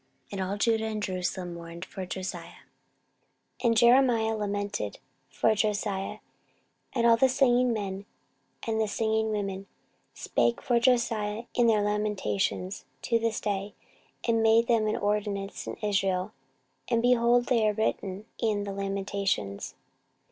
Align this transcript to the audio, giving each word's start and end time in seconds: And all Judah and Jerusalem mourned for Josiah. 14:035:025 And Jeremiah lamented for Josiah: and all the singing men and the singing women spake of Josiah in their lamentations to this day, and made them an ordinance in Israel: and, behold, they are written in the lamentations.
And 0.31 0.41
all 0.41 0.57
Judah 0.57 0.87
and 0.87 1.03
Jerusalem 1.03 1.53
mourned 1.53 1.85
for 1.85 2.07
Josiah. 2.07 2.63
14:035:025 3.61 3.65
And 3.65 3.77
Jeremiah 3.77 4.35
lamented 4.35 4.97
for 5.29 5.53
Josiah: 5.53 6.17
and 6.91 7.05
all 7.05 7.17
the 7.17 7.29
singing 7.29 7.71
men 7.71 8.07
and 8.65 8.81
the 8.81 8.87
singing 8.87 9.29
women 9.29 9.67
spake 10.15 10.67
of 10.67 10.81
Josiah 10.81 11.43
in 11.53 11.67
their 11.67 11.83
lamentations 11.83 12.85
to 13.03 13.19
this 13.19 13.39
day, 13.39 13.75
and 14.27 14.41
made 14.41 14.65
them 14.65 14.87
an 14.87 14.97
ordinance 14.97 15.67
in 15.67 15.75
Israel: 15.83 16.31
and, 16.87 17.03
behold, 17.03 17.45
they 17.45 17.67
are 17.67 17.73
written 17.73 18.25
in 18.39 18.63
the 18.63 18.73
lamentations. 18.73 19.75